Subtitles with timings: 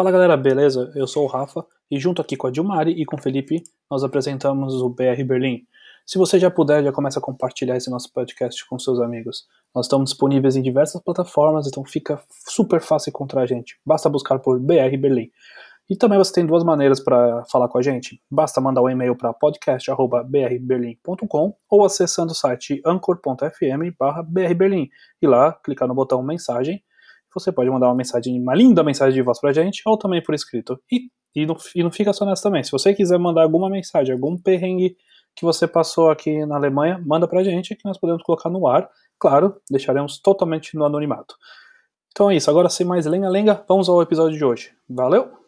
[0.00, 0.90] Fala galera, beleza?
[0.94, 4.02] Eu sou o Rafa e junto aqui com a Dilmari e com o Felipe nós
[4.02, 5.66] apresentamos o BR Berlim.
[6.06, 9.44] Se você já puder, já começa a compartilhar esse nosso podcast com seus amigos.
[9.74, 12.18] Nós estamos disponíveis em diversas plataformas, então fica
[12.48, 13.78] super fácil encontrar a gente.
[13.84, 15.30] Basta buscar por BR Berlim.
[15.90, 18.22] E também você tem duas maneiras para falar com a gente.
[18.30, 23.92] Basta mandar um e-mail para podcast.brberlim.com ou acessando o site anchor.fm
[25.20, 26.82] e lá clicar no botão mensagem.
[27.34, 30.22] Você pode mandar uma mensagem, uma linda mensagem de voz para a gente ou também
[30.22, 30.80] por escrito.
[30.90, 32.62] E, e, não, e não fica só nessa também.
[32.62, 34.96] Se você quiser mandar alguma mensagem, algum perrengue
[35.34, 38.66] que você passou aqui na Alemanha, manda para a gente que nós podemos colocar no
[38.66, 38.88] ar.
[39.18, 41.34] Claro, deixaremos totalmente no anonimato.
[42.10, 44.72] Então é isso, agora sem mais lenga-lenga, vamos ao episódio de hoje.
[44.88, 45.39] Valeu!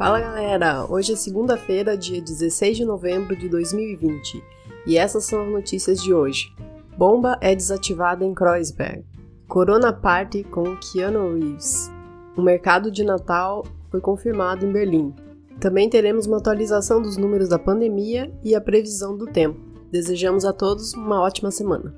[0.00, 0.86] Fala galera!
[0.90, 4.42] Hoje é segunda-feira, dia 16 de novembro de 2020
[4.86, 6.54] e essas são as notícias de hoje.
[6.96, 9.04] Bomba é desativada em Kreuzberg.
[9.46, 11.92] Corona Party com Keanu Reeves.
[12.34, 15.14] O mercado de Natal foi confirmado em Berlim.
[15.60, 19.60] Também teremos uma atualização dos números da pandemia e a previsão do tempo.
[19.92, 21.94] Desejamos a todos uma ótima semana.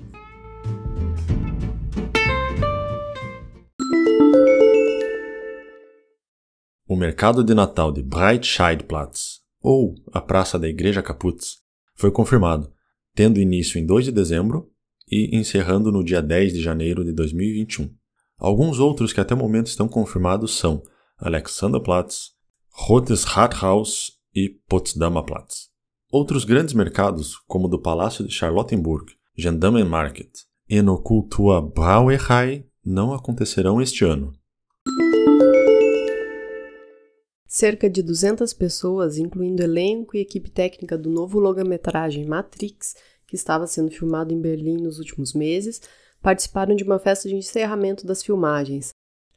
[6.93, 11.57] O mercado de Natal de Breitscheidplatz, ou a Praça da Igreja Kaputz,
[11.95, 12.71] foi confirmado,
[13.15, 14.69] tendo início em 2 de dezembro
[15.11, 17.91] e encerrando no dia 10 de janeiro de 2021.
[18.37, 20.83] Alguns outros que até o momento estão confirmados são
[21.17, 22.33] Alexanderplatz,
[22.69, 25.69] Rotes Rathaus e Potsdamer Platz.
[26.11, 33.15] Outros grandes mercados, como o do Palácio de Charlottenburg, Gendarmenmarkt e no Kultur Brauerei, não
[33.15, 34.31] acontecerão este ano,
[37.55, 42.95] Cerca de 200 pessoas, incluindo elenco e equipe técnica do novo longa-metragem Matrix,
[43.27, 45.79] que estava sendo filmado em Berlim nos últimos meses,
[46.19, 48.89] participaram de uma festa de encerramento das filmagens.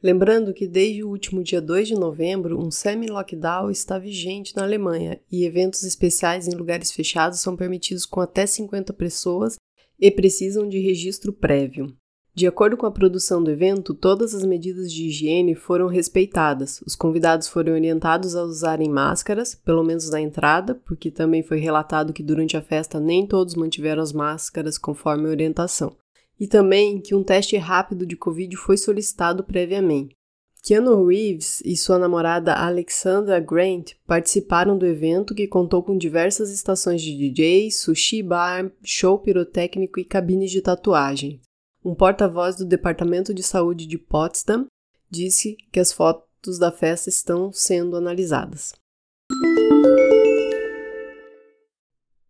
[0.02, 5.20] Lembrando que desde o último dia 2 de novembro, um semi-lockdown está vigente na Alemanha
[5.30, 9.56] e eventos especiais em lugares fechados são permitidos com até 50 pessoas
[10.00, 11.94] e precisam de registro prévio.
[12.36, 16.82] De acordo com a produção do evento, todas as medidas de higiene foram respeitadas.
[16.82, 22.12] Os convidados foram orientados a usarem máscaras, pelo menos na entrada, porque também foi relatado
[22.12, 25.96] que durante a festa nem todos mantiveram as máscaras conforme a orientação.
[26.38, 30.14] E também que um teste rápido de Covid foi solicitado previamente.
[30.62, 37.00] Keanu Reeves e sua namorada Alexandra Grant participaram do evento que contou com diversas estações
[37.00, 41.40] de DJ, sushi bar, show pirotécnico e cabines de tatuagem.
[41.86, 44.66] Um porta-voz do Departamento de Saúde de Potsdam
[45.08, 48.72] disse que as fotos da festa estão sendo analisadas.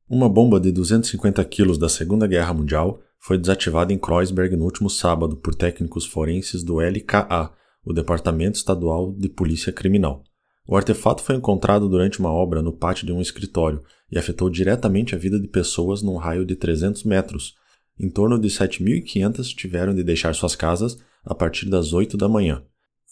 [0.06, 4.90] Uma bomba de 250 quilos da Segunda Guerra Mundial foi desativada em Kreuzberg no último
[4.90, 7.50] sábado por técnicos forenses do LKA,
[7.82, 10.22] o Departamento Estadual de Polícia Criminal.
[10.68, 15.14] O artefato foi encontrado durante uma obra no pátio de um escritório e afetou diretamente
[15.14, 17.54] a vida de pessoas num raio de 300 metros,
[17.98, 22.62] em torno de 7.500 tiveram de deixar suas casas a partir das 8 da manhã.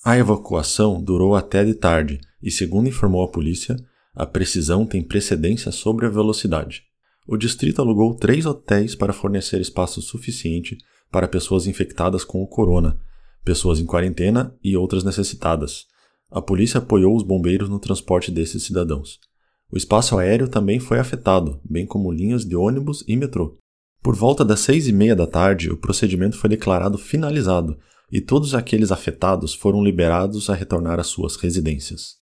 [0.05, 3.77] A evacuação durou até de tarde e, segundo informou a polícia,
[4.15, 6.83] a precisão tem precedência sobre a velocidade.
[7.27, 10.77] O distrito alugou três hotéis para fornecer espaço suficiente
[11.11, 12.99] para pessoas infectadas com o corona,
[13.45, 15.87] pessoas em quarentena e outras necessitadas.
[16.31, 19.19] A polícia apoiou os bombeiros no transporte desses cidadãos.
[19.73, 23.59] O espaço aéreo também foi afetado, bem como linhas de ônibus e metrô.
[24.05, 27.79] Por volta das seis e meia da tarde, o procedimento foi declarado finalizado
[28.13, 32.19] e todos aqueles afetados foram liberados a retornar às suas residências.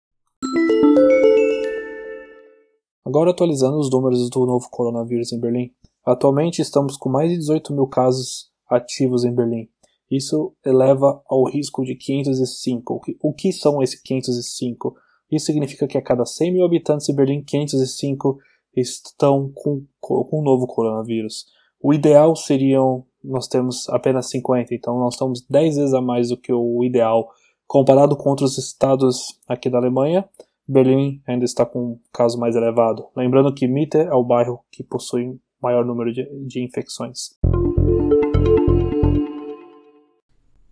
[3.05, 5.71] Agora atualizando os números do novo coronavírus em Berlim.
[6.05, 9.69] Atualmente estamos com mais de 18 mil casos ativos em Berlim.
[10.11, 13.01] Isso eleva ao risco de 505.
[13.21, 14.97] O que são esses 505?
[15.31, 18.37] Isso significa que a cada 100 mil habitantes em Berlim, 505
[18.75, 21.45] estão com, o novo coronavírus.
[21.81, 26.35] O ideal seriam nós temos apenas 50, então nós estamos 10 vezes a mais do
[26.35, 27.29] que o ideal
[27.65, 30.27] comparado com outros estados aqui da Alemanha.
[30.67, 33.05] Berlim ainda está com um caso mais elevado.
[33.15, 37.37] Lembrando que Mitte é o bairro que possui maior número de, de infecções.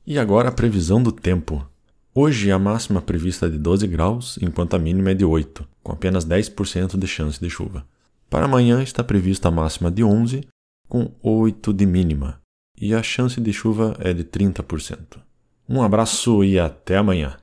[0.05, 1.65] E agora a previsão do tempo.
[2.13, 5.93] Hoje a máxima prevista é de 12 graus, enquanto a mínima é de 8, com
[5.93, 7.85] apenas 10% de chance de chuva.
[8.29, 10.41] Para amanhã está prevista a máxima de 11
[10.87, 12.41] com 8 de mínima,
[12.79, 15.19] e a chance de chuva é de 30%.
[15.67, 17.37] Um abraço e até amanhã!